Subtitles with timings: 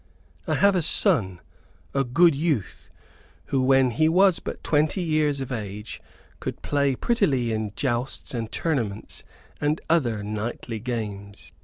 [0.47, 1.41] "I have a son
[1.93, 2.89] a good youth
[3.49, 6.01] who, when he was but twenty years of age,
[6.39, 9.23] could play prettily in jousts and tournaments
[9.59, 11.53] and other knightly games.